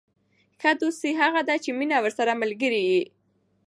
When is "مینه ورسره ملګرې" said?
1.79-2.81